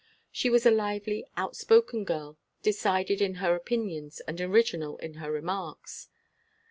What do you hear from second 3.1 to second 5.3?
in her opinions, and original in